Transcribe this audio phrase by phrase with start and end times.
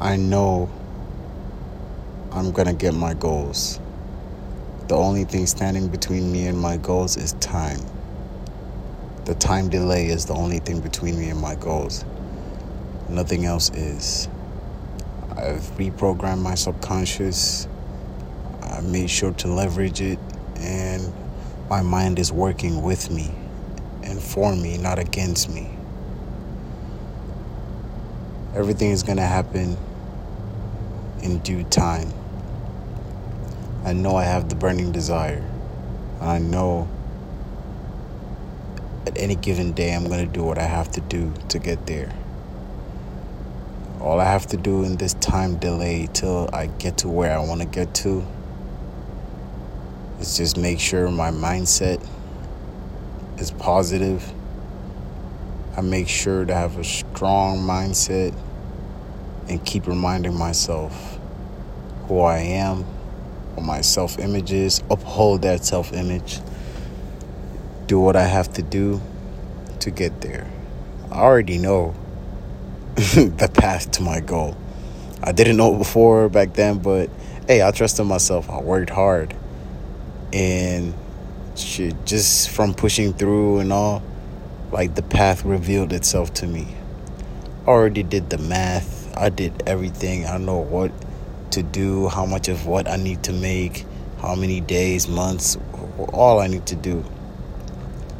[0.00, 0.70] I know
[2.32, 3.78] I'm gonna get my goals.
[4.88, 7.80] The only thing standing between me and my goals is time.
[9.26, 12.06] The time delay is the only thing between me and my goals.
[13.10, 14.26] Nothing else is.
[15.36, 17.68] I've reprogrammed my subconscious.
[18.62, 20.18] I made sure to leverage it,
[20.56, 21.12] and
[21.68, 23.34] my mind is working with me
[24.02, 25.68] and for me, not against me.
[28.54, 29.76] Everything is to happen
[31.22, 32.12] in due time.
[33.84, 35.44] I know I have the burning desire.
[36.20, 36.88] and I know
[39.06, 41.86] at any given day I'm going to do what I have to do to get
[41.86, 42.12] there.
[44.00, 47.40] All I have to do in this time delay till I get to where I
[47.44, 48.26] want to get to
[50.20, 52.06] is just make sure my mindset
[53.38, 54.32] is positive.
[55.76, 58.34] I make sure to have a strong mindset
[59.50, 61.18] and keep reminding myself
[62.06, 62.84] who I am,
[63.54, 66.38] what my self image is, uphold that self image,
[67.86, 69.02] do what I have to do
[69.80, 70.48] to get there.
[71.10, 71.94] I already know
[72.94, 74.56] the path to my goal.
[75.22, 77.10] I didn't know before back then, but
[77.48, 78.48] hey, I trusted myself.
[78.48, 79.34] I worked hard.
[80.32, 80.94] And
[81.56, 84.00] shit, just from pushing through and all,
[84.70, 86.68] like the path revealed itself to me.
[87.66, 90.26] Already did the math I did everything.
[90.26, 90.92] I know what
[91.52, 93.84] to do, how much of what I need to make,
[94.20, 95.58] how many days, months,
[96.12, 97.04] all I need to do.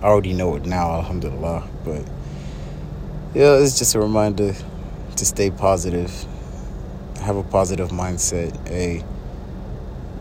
[0.00, 1.68] I already know it now, alhamdulillah.
[1.84, 2.04] But
[3.34, 4.54] yeah, it's just a reminder
[5.16, 6.12] to stay positive,
[7.20, 8.68] have a positive mindset.
[8.68, 9.04] Hey,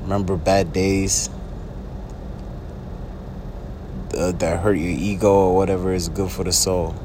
[0.04, 1.30] remember bad days
[4.16, 6.96] uh, that hurt your ego or whatever is good for the soul.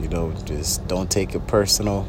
[0.00, 2.06] You know, just don't take it personal.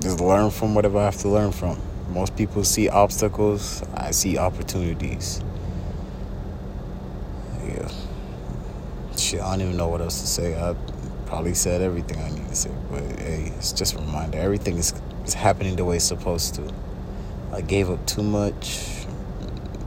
[0.00, 1.80] Just learn from whatever I have to learn from.
[2.10, 5.40] Most people see obstacles, I see opportunities.
[7.64, 7.88] Yeah.
[9.16, 10.60] Shit, I don't even know what else to say.
[10.60, 10.74] I
[11.26, 14.38] probably said everything I need to say, but hey, it's just a reminder.
[14.38, 14.92] Everything is,
[15.24, 16.74] is happening the way it's supposed to.
[17.52, 19.06] I gave up too much,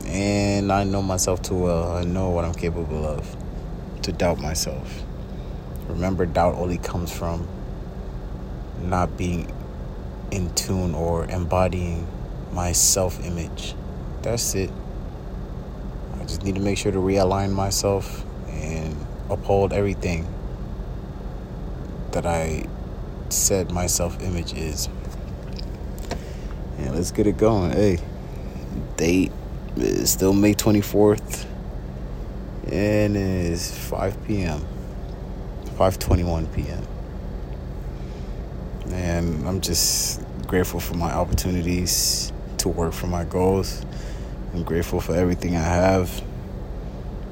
[0.06, 1.92] and I know myself too well.
[1.92, 3.36] I know what I'm capable of
[4.02, 5.05] to doubt myself.
[5.88, 7.46] Remember, doubt only comes from
[8.82, 9.52] not being
[10.30, 12.06] in tune or embodying
[12.52, 13.74] my self image.
[14.22, 14.70] That's it.
[16.18, 18.96] I just need to make sure to realign myself and
[19.30, 20.26] uphold everything
[22.12, 22.66] that I
[23.28, 24.88] said my self image is.
[26.78, 27.70] And let's get it going.
[27.70, 27.98] Hey,
[28.96, 29.32] date
[29.76, 31.46] is still May 24th,
[32.70, 34.66] and it's 5 p.m.
[35.76, 36.82] 5:21 p.m.
[38.92, 43.84] And I'm just grateful for my opportunities to work for my goals.
[44.54, 46.22] I'm grateful for everything I have.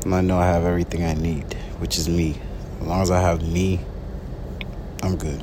[0.04, 2.38] And I know I have everything I need, which is me.
[2.82, 3.80] As long as I have me,
[5.02, 5.42] I'm good.